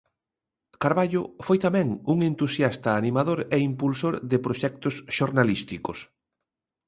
[0.83, 5.99] Carballo foi tamén un entusiasta animador e impulsor de proxectos xornalísticos.